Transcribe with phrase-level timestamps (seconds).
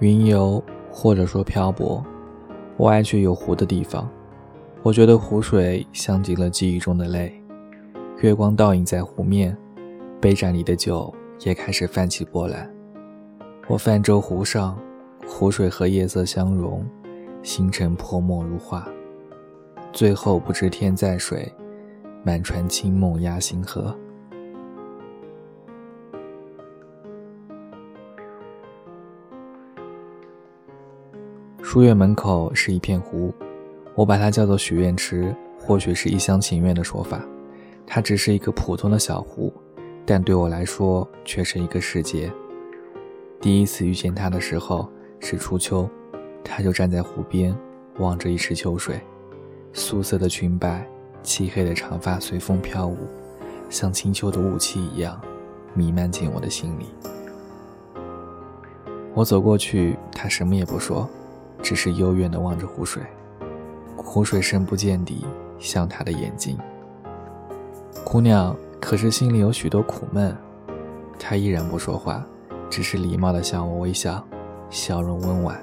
[0.00, 2.02] 云游或者说漂泊，
[2.78, 4.08] 我爱去有湖的地方。
[4.82, 7.30] 我觉得湖水像极了记忆中的泪，
[8.22, 9.54] 月光倒映在湖面，
[10.18, 12.68] 杯盏里的酒也开始泛起波澜。
[13.68, 14.78] 我泛舟湖上，
[15.26, 16.82] 湖水和夜色相融，
[17.42, 18.88] 星辰泼墨如画。
[19.92, 21.52] 最后不知天在水，
[22.24, 23.94] 满船清梦压星河。
[31.70, 33.32] 书院门口是一片湖，
[33.94, 37.24] 我把它叫做许愿池，或许是一厢情愿的说法。
[37.86, 39.52] 它只是一个普通的小湖，
[40.04, 42.28] 但对我来说却是一个世界。
[43.40, 45.88] 第一次遇见它的时候是初秋，
[46.42, 47.56] 它就站在湖边，
[48.00, 49.00] 望着一池秋水。
[49.72, 50.84] 素色的裙摆，
[51.22, 52.96] 漆黑的长发随风飘舞，
[53.68, 55.20] 像清秋的雾气一样，
[55.72, 56.86] 弥漫进我的心里。
[59.14, 61.08] 我走过去，他什么也不说，
[61.62, 63.02] 只是幽怨地望着湖水。
[63.96, 65.24] 湖水深不见底，
[65.58, 66.58] 像他的眼睛。
[68.04, 70.36] 姑娘，可是心里有许多苦闷。
[71.18, 72.24] 他依然不说话，
[72.70, 74.24] 只是礼貌地向我微笑，
[74.70, 75.60] 笑容温婉。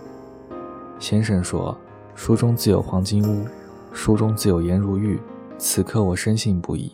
[1.00, 1.76] 先生说
[2.16, 3.46] ：“书中自有黄金屋。”
[3.92, 5.20] 书中自有颜如玉，
[5.58, 6.92] 此刻我深信不疑，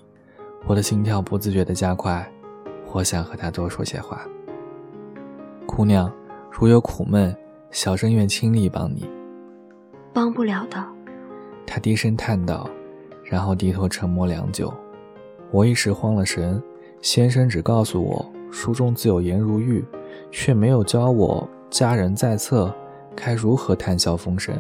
[0.66, 2.26] 我的心跳不自觉地加快，
[2.94, 4.22] 我想和他多说些话。
[5.66, 6.10] 姑娘，
[6.50, 7.36] 如有苦闷，
[7.74, 9.10] 小生愿倾力帮你。
[10.14, 10.78] 帮不了的，
[11.66, 12.70] 他低声叹道，
[13.24, 14.72] 然后低头沉默良久。
[15.50, 16.62] 我一时慌了神，
[17.02, 19.84] 先生只告诉我书中自有颜如玉，
[20.30, 22.72] 却没有教我佳人在侧，
[23.16, 24.56] 该如何谈笑风生。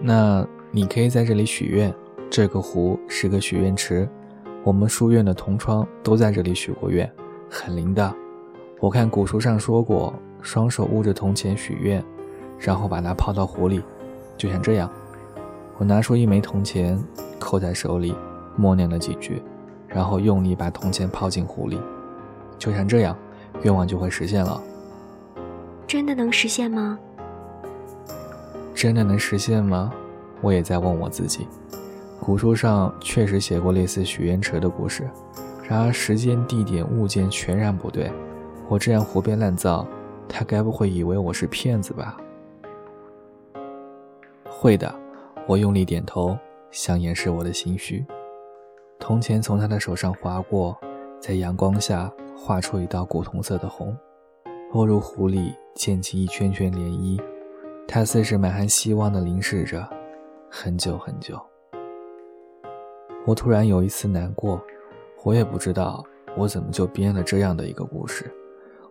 [0.00, 1.92] 那你可以在这里许愿，
[2.30, 4.08] 这个湖是个许愿池，
[4.62, 7.10] 我们书院的同窗都在这里许过愿，
[7.50, 8.14] 很灵的。
[8.78, 12.04] 我看古书上说过，双手捂着铜钱许愿，
[12.58, 13.82] 然后把它抛到湖里，
[14.36, 14.88] 就像这样。
[15.78, 17.02] 我拿出一枚铜钱，
[17.38, 18.14] 扣在手里，
[18.54, 19.42] 默念了几句，
[19.88, 21.80] 然后用力把铜钱抛进湖里，
[22.58, 23.16] 就像这样，
[23.62, 24.60] 愿望就会实现了。
[25.86, 26.98] 真的能实现吗？
[28.74, 29.90] 真的能实现吗？
[30.42, 31.48] 我也在问我自己。
[32.20, 35.08] 古书上确实写过类似许愿池的故事，
[35.66, 38.12] 然而时间、地点、物件全然不对。
[38.68, 39.86] 我这样胡编乱造，
[40.28, 42.16] 他该不会以为我是骗子吧？
[44.48, 44.92] 会的，
[45.46, 46.36] 我用力点头，
[46.70, 48.04] 想掩饰我的心虚。
[48.98, 50.76] 铜钱从他的手上划过，
[51.20, 53.96] 在阳光下画出一道古铜色的红，
[54.72, 57.22] 落入湖里，溅起一圈圈涟漪。
[57.86, 59.86] 他似是满含希望地凝视着，
[60.48, 61.38] 很久很久。
[63.26, 64.60] 我突然有一丝难过，
[65.22, 66.02] 我也不知道
[66.36, 68.32] 我怎么就编了这样的一个故事。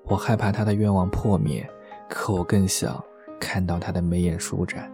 [0.06, 1.68] 我害怕他的愿望破灭，
[2.09, 3.02] 可我更想
[3.40, 4.91] 看到他的眉眼舒展。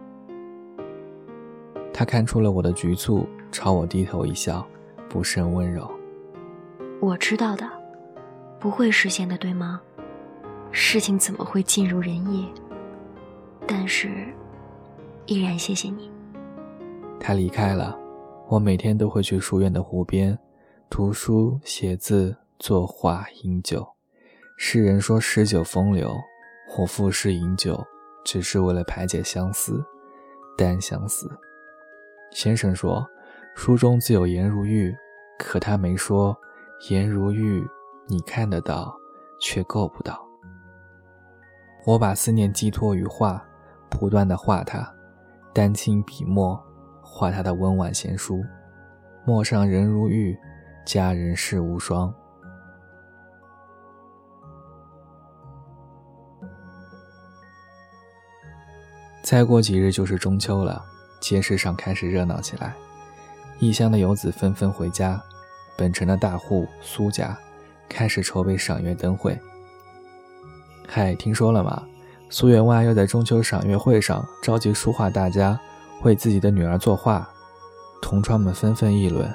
[1.92, 4.66] 他看出了我的局促，朝我低头一笑，
[5.08, 5.90] 不甚温柔。
[7.00, 7.68] 我知道的，
[8.58, 9.80] 不会实现的，对吗？
[10.70, 12.48] 事情怎么会尽如人意？
[13.66, 14.28] 但是，
[15.26, 16.10] 依然谢谢你。
[17.18, 17.98] 他离开了，
[18.48, 20.38] 我每天都会去书院的湖边
[20.88, 23.86] 读书、写字、作画、饮酒。
[24.62, 26.14] 世人说诗酒风流，
[26.76, 27.82] 我赋诗饮酒，
[28.22, 29.82] 只是为了排解相思，
[30.54, 31.30] 单相思。
[32.30, 33.04] 先生说，
[33.54, 34.94] 书中自有颜如玉，
[35.38, 36.36] 可他没说
[36.90, 37.66] 颜如玉，
[38.06, 38.94] 你看得到，
[39.40, 40.22] 却够不到。
[41.86, 43.42] 我把思念寄托于画。
[43.88, 44.86] 不断的画他，
[45.54, 46.62] 丹青笔墨
[47.00, 48.44] 画他的温婉贤淑，
[49.24, 50.38] 陌上人如玉，
[50.84, 52.14] 佳人世无双。
[59.30, 60.84] 再过几日就是中秋了，
[61.20, 62.74] 街市上开始热闹起来，
[63.60, 65.22] 异乡的游子纷纷回家，
[65.76, 67.38] 本城的大户苏家
[67.88, 69.38] 开始筹备赏月灯会。
[70.84, 71.80] 嗨，听说了吗？
[72.28, 75.56] 苏员外要在中秋赏月会上召集书画大家
[76.02, 77.30] 为自己的女儿作画，
[78.02, 79.32] 同窗们纷纷议论：“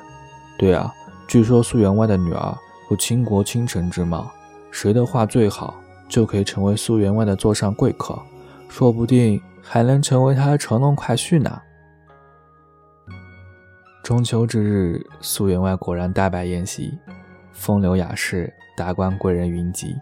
[0.59, 0.94] 对啊，
[1.25, 2.57] 据说苏员外的女儿
[2.91, 4.30] 有倾国倾城之貌，
[4.71, 5.74] 谁的画最好，
[6.09, 8.21] 就可以成为苏员外的座上贵客，
[8.67, 11.62] 说不定还能成为他的乘龙快婿呢。”
[14.03, 16.97] 中秋之日，苏员外果然大摆宴席，
[17.51, 19.95] 风流雅士、达官贵人云集，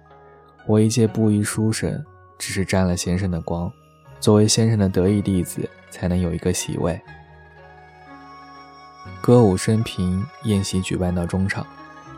[0.67, 2.03] 我一介布衣书生。
[2.39, 3.71] 只是沾了先生的光，
[4.19, 6.99] 作为先生的得意弟子，才能有一个席位。
[9.21, 11.65] 歌舞升平，宴席举办到中场，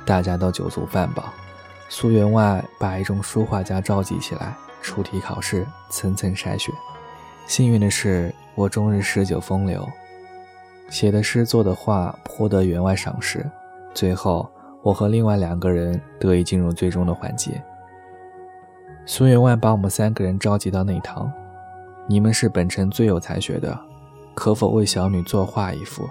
[0.04, 1.32] 大家都酒足饭饱。
[1.90, 6.74] 苏员外把一众书画家召集起来，出题考试，层层筛选。
[7.48, 9.84] 幸运的是，我终日诗酒风流，
[10.90, 13.44] 写的诗、做的画颇得员外赏识。
[13.96, 14.48] 最后，
[14.84, 17.60] 我和另外两个人得以进入最终的环节。
[19.08, 21.32] 苏员外把我们三个人召集到内堂
[22.08, 23.78] ：“你们是本城最有才学的，
[24.36, 26.08] 可否为小女作画一幅？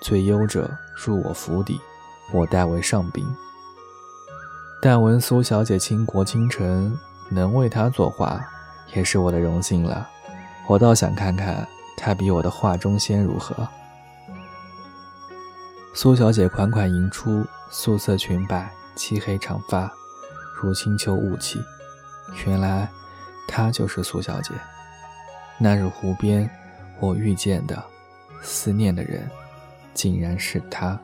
[0.00, 1.80] 最优者入我府邸，
[2.32, 3.24] 我代为上宾。
[4.82, 6.96] 但闻苏小姐倾国倾城，
[7.30, 8.40] 能为她作画，
[8.94, 10.08] 也是我的荣幸了。
[10.66, 13.66] 我倒想看看她比我的画中仙如何。”
[15.94, 19.90] 苏小姐款款迎出，素色裙摆，漆黑长发，
[20.60, 21.60] 如清秋雾气。
[22.46, 22.88] 原来，
[23.48, 24.52] 她就是苏小姐。
[25.58, 26.50] 那日湖边，
[27.00, 27.82] 我遇见的、
[28.42, 29.28] 思念的人，
[29.94, 30.98] 竟然是她。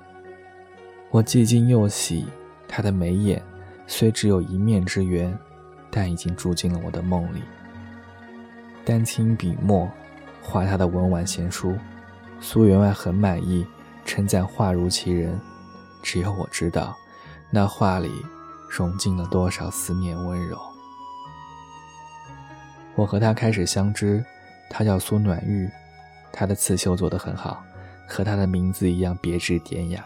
[1.11, 2.27] 我既惊又喜。
[2.69, 3.43] 她的眉眼
[3.87, 5.39] 虽只有一面之缘，
[5.93, 7.43] 但已经住进了我的梦里。
[8.85, 9.89] 丹青笔墨，
[10.43, 11.79] 画他的文婉贤淑。
[12.41, 13.65] 苏员外很满意。
[14.05, 15.41] 称赞画如其人，
[16.03, 16.93] 只有我知道，
[17.51, 18.11] 那画里
[18.69, 20.59] 融进了多少思念温柔。
[22.97, 24.23] 我和他开始相知，
[24.69, 25.71] 他叫苏暖玉，
[26.33, 27.63] 他的刺绣做得很好，
[28.09, 30.05] 和他的名字一样别致典雅。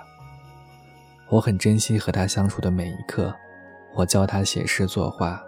[1.30, 3.34] 我很珍惜和他相处的每一刻，
[3.94, 5.42] 我教他写诗作画。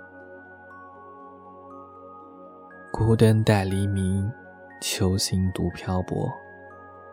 [2.98, 4.28] 孤灯待黎明，
[4.80, 6.28] 秋心独漂泊。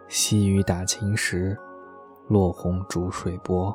[0.08, 1.56] 细雨打青石，
[2.28, 3.72] 落红逐水波。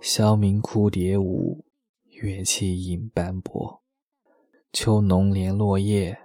[0.00, 1.62] 箫鸣哭蝶舞，
[2.08, 3.82] 乐器引斑驳。
[4.72, 6.18] 秋浓连落叶，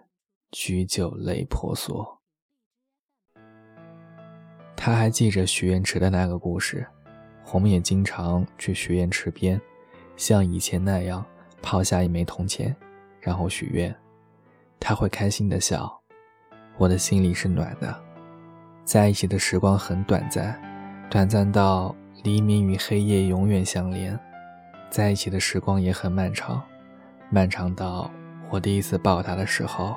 [0.49, 2.21] 举酒泪婆娑。
[4.77, 6.87] 他还记着许愿池的那个故事，
[7.51, 9.59] 我们也经常去许愿池边，
[10.15, 11.25] 像以前那样
[11.61, 12.73] 抛下一枚铜钱，
[13.19, 13.93] 然后许愿。
[14.79, 16.01] 他会开心的笑，
[16.77, 17.95] 我的心里是暖的。
[18.83, 20.59] 在一起的时光很短暂，
[21.09, 24.17] 短暂到黎明与黑夜永远相连；
[24.89, 26.63] 在一起的时光也很漫长，
[27.29, 28.09] 漫长到
[28.49, 29.95] 我第一次抱他的时候，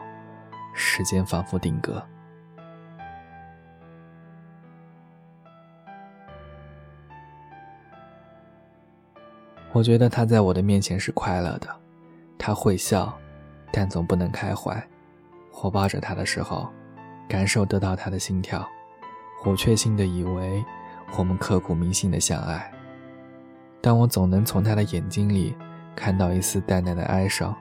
[0.74, 2.02] 时间仿佛定格。
[9.72, 11.68] 我觉得他在我的面前是快乐的，
[12.36, 13.18] 他会笑，
[13.72, 14.80] 但总不能开怀。
[15.62, 16.68] 我抱着他的时候，
[17.28, 18.68] 感受得到他的心跳。
[19.44, 20.64] 我确信的以为
[21.18, 22.70] 我们刻骨铭心的相爱，
[23.80, 25.56] 但我总能从他的眼睛里
[25.96, 27.54] 看到一丝淡淡的哀伤。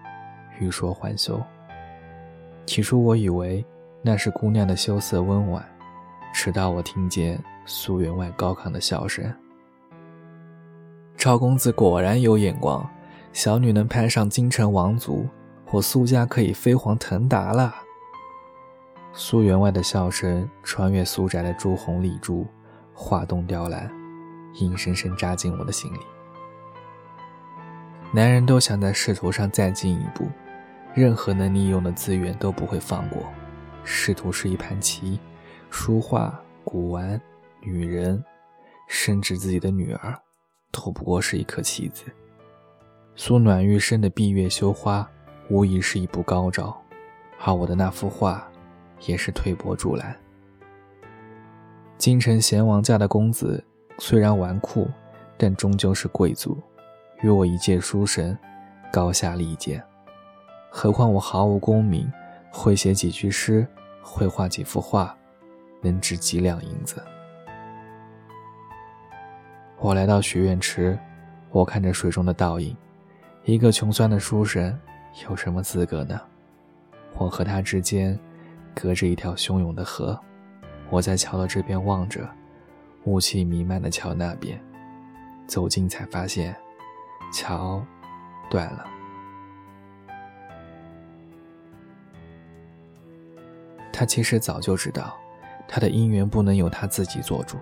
[0.59, 1.41] 欲说还休。
[2.67, 3.65] 起初我以为
[4.03, 5.65] 那是姑娘的羞涩温婉，
[6.31, 9.25] 直到我听见苏员外高亢的笑声。
[11.17, 12.87] 赵公子果然有眼光，
[13.33, 15.27] 小女能攀上京城王族，
[15.71, 17.73] 我苏家可以飞黄腾达了。
[19.13, 22.45] 苏员外的笑声穿越苏宅的朱红丽珠，
[22.93, 23.89] 画栋雕栏，
[24.55, 25.99] 硬生生扎进我的心里。
[28.13, 30.27] 男人都想在仕途上再进一步，
[30.93, 33.23] 任何能利用的资源都不会放过。
[33.85, 35.17] 仕途是一盘棋，
[35.69, 37.19] 书画、古玩、
[37.61, 38.21] 女人，
[38.89, 40.17] 甚至自己的女儿，
[40.69, 42.03] 都不过是一颗棋子。
[43.15, 45.09] 苏暖玉生的闭月羞花，
[45.51, 46.73] 无疑是一部高招，
[47.37, 48.47] 而我的那幅画。
[49.07, 50.15] 也是推波助澜。
[51.97, 53.63] 京城贤王家的公子
[53.97, 54.87] 虽然纨绔，
[55.37, 56.55] 但终究是贵族，
[57.23, 58.37] 与我一介书生，
[58.93, 59.83] 高下立见。
[60.69, 62.07] 何况我毫无功名，
[62.51, 63.67] 会写几句诗，
[64.03, 65.17] 会画几幅画，
[65.81, 67.03] 能值几两银子。
[69.79, 70.95] 我来到许愿池，
[71.49, 72.77] 我看着水中的倒影，
[73.45, 74.79] 一个穷酸的书生，
[75.27, 76.19] 有什么资格呢？
[77.17, 78.19] 我和他之间。
[78.73, 80.17] 隔着一条汹涌的河，
[80.89, 82.25] 我在桥的这边望着，
[83.03, 84.57] 雾气弥漫的桥那边，
[85.45, 86.55] 走近才发现，
[87.33, 87.85] 桥
[88.49, 88.85] 断了。
[93.91, 95.19] 他其实早就知道，
[95.67, 97.57] 他的姻缘不能由他自己做主，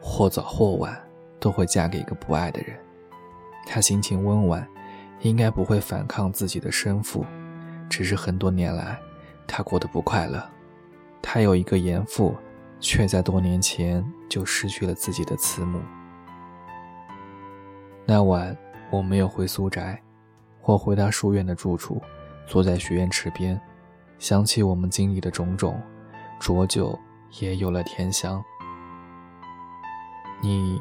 [0.00, 0.98] 或早或晚
[1.38, 2.74] 都会嫁给一个不爱的人。
[3.66, 4.66] 他心情温婉，
[5.20, 7.24] 应该不会反抗自己的生父，
[7.88, 8.98] 只是很多年来，
[9.46, 10.42] 他过得不快乐。
[11.22, 12.36] 他有一个严父，
[12.80, 15.80] 却在多年前就失去了自己的慈母。
[18.04, 18.54] 那晚
[18.90, 19.98] 我没有回苏宅，
[20.62, 22.02] 我回到书院的住处，
[22.46, 23.58] 坐在学院池边，
[24.18, 25.80] 想起我们经历的种种，
[26.38, 26.98] 浊酒
[27.40, 28.44] 也有了甜香。
[30.42, 30.78] 你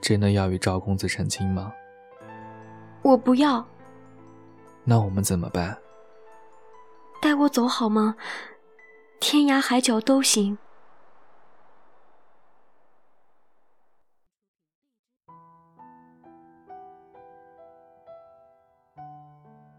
[0.00, 1.72] 真的要与赵公子成亲吗？
[3.02, 3.66] 我不要。
[4.84, 5.76] 那我们怎么办？
[7.22, 8.16] 带我走好吗？
[9.20, 10.56] 天涯海角都行。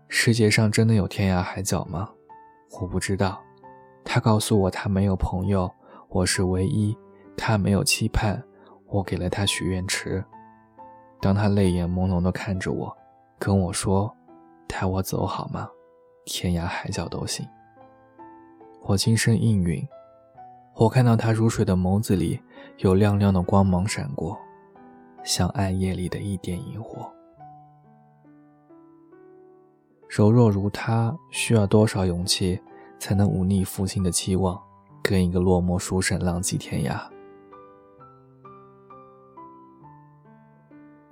[0.07, 2.09] 世界上真的有天涯海角吗？
[2.79, 3.41] 我不知道。
[4.03, 5.71] 他告诉我他没有朋友，
[6.09, 6.95] 我是唯一。
[7.35, 8.43] 他没有期盼，
[8.85, 10.23] 我给了他许愿池。
[11.19, 12.95] 当他泪眼朦胧地看着我，
[13.43, 14.15] 跟我说
[14.69, 15.67] ：“带我走好吗？
[16.25, 17.43] 天涯海角都行。”
[18.85, 19.83] 我轻声应允。
[20.75, 22.39] 我看到他如水的眸子里
[22.77, 24.37] 有亮亮的光芒闪过，
[25.23, 27.11] 像暗夜里的一点萤火。
[30.07, 32.61] 柔弱如他，需要多少勇气
[32.99, 34.61] 才能忤逆父亲的期望，
[35.01, 37.10] 跟一个落寞书生浪迹天涯？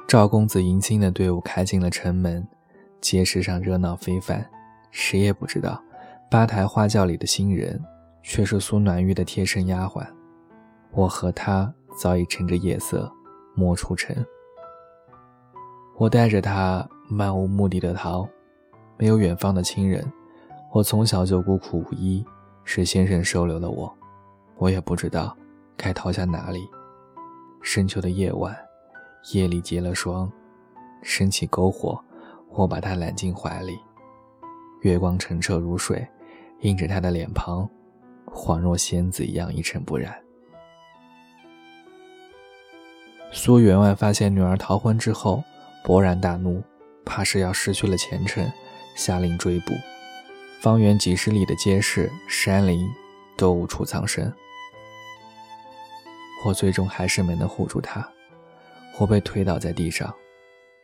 [0.09, 2.47] 赵公子迎亲的队伍开进了城门，
[2.99, 4.43] 街市上热闹非凡。
[4.89, 5.79] 谁也不知道，
[6.31, 7.79] 八抬花轿里的新人
[8.23, 10.03] 却是苏暖玉的贴身丫鬟。
[10.89, 13.07] 我和她早已趁着夜色，
[13.53, 14.15] 摸出城。
[15.95, 18.27] 我带着她漫无目的的逃。
[18.97, 20.11] 没有远方的亲人，
[20.71, 22.25] 我从小就孤苦无依，
[22.63, 23.95] 是先生收留了我。
[24.57, 25.37] 我也不知道
[25.77, 26.67] 该逃向哪里。
[27.61, 28.57] 深秋的夜晚，
[29.33, 30.31] 夜里结了霜，
[31.01, 32.03] 升起篝火，
[32.49, 33.79] 我把她揽进怀里。
[34.81, 36.07] 月光澄澈如水，
[36.61, 37.69] 映着她的脸庞，
[38.25, 40.17] 恍若仙子一样一尘不染。
[43.31, 45.43] 苏员外发现女儿逃婚之后，
[45.83, 46.63] 勃然大怒，
[47.05, 48.49] 怕是要失去了前程。
[48.95, 49.73] 下令追捕，
[50.59, 52.85] 方圆几十里的街市、山林
[53.37, 54.33] 都无处藏身。
[56.43, 58.05] 我最终还是没能护住他，
[58.99, 60.13] 我被推倒在地上，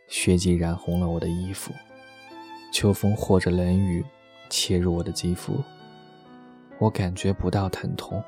[0.08, 1.74] 血迹染红了我的衣服。
[2.72, 4.04] 秋风或者冷雨
[4.50, 5.62] 切入我的肌肤，
[6.80, 8.24] 我感觉不到疼痛，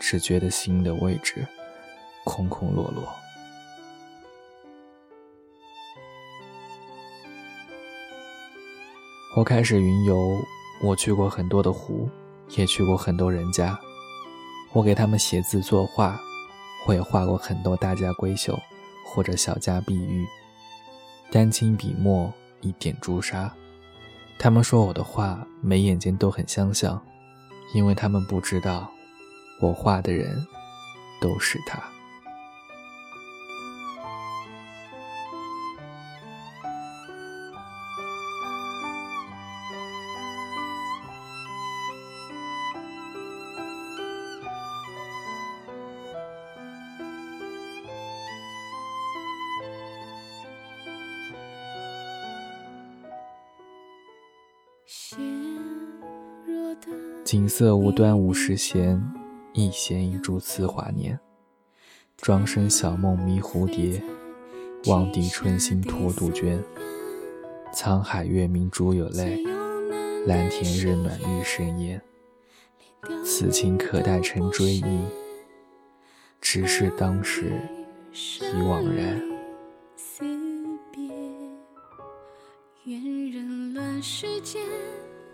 [0.00, 1.46] 只觉得心的位置
[2.24, 3.04] 空空落落。
[9.36, 10.40] 我开始云游，
[10.82, 12.10] 我去过很多的湖，
[12.56, 13.78] 也去过很多人家。
[14.72, 16.18] 我给他们写字作画，
[16.88, 18.58] 我也画过很多大家闺秀
[19.10, 20.26] 或者小家碧玉，
[21.32, 23.50] 丹青笔墨一点朱砂。
[24.38, 27.02] 他们说我的画眉眼间都很相像，
[27.74, 28.88] 因为他们不知道，
[29.60, 30.46] 我画的人
[31.20, 31.82] 都是他。
[57.30, 58.98] 锦瑟无端五十弦，
[59.52, 61.20] 一弦一柱思华年。
[62.16, 64.02] 庄生晓梦迷蝴蝶，
[64.86, 66.64] 望帝春心托杜鹃。
[67.74, 69.44] 沧海月明珠有泪，
[70.24, 72.00] 蓝田日暖玉生烟。
[73.22, 74.98] 此情可待成追忆，
[76.40, 77.60] 只是当时
[78.10, 79.20] 已惘然。
[84.00, 84.62] 世间。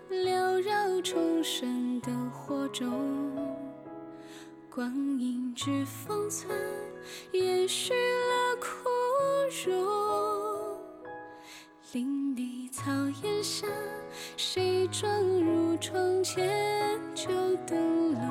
[0.09, 2.87] 缭绕重生的火种，
[4.69, 6.55] 光阴之封存，
[7.31, 8.87] 延续了枯
[9.65, 10.79] 荣。
[11.93, 12.91] 林立草
[13.23, 13.67] 檐下，
[14.37, 17.31] 谁撞入窗前旧
[17.65, 18.21] 灯笼，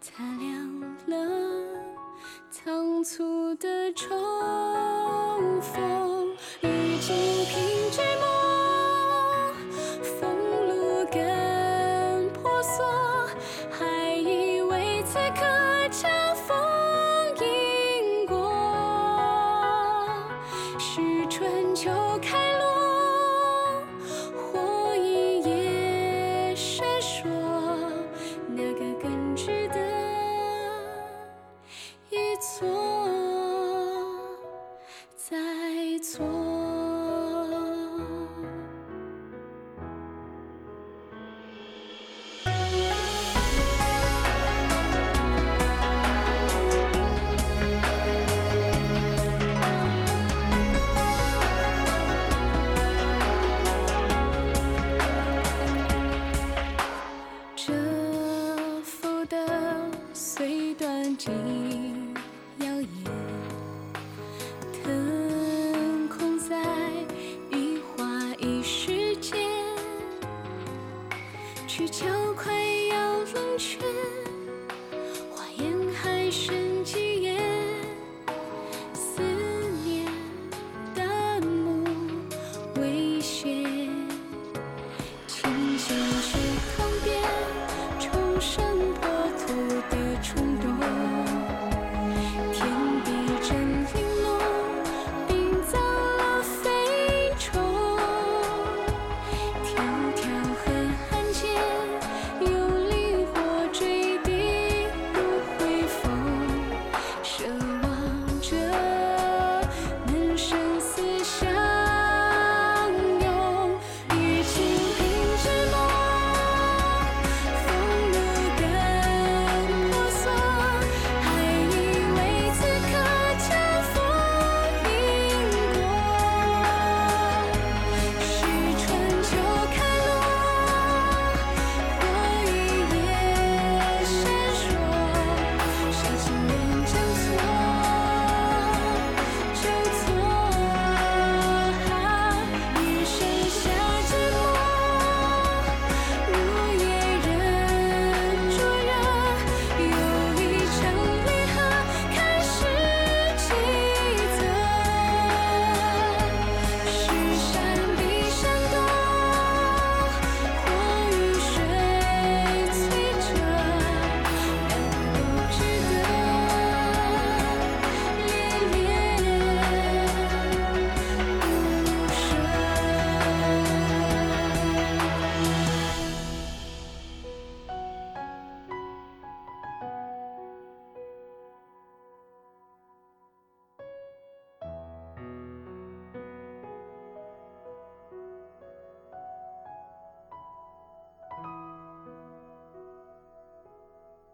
[0.00, 1.28] 擦亮了
[2.50, 4.16] 仓促的重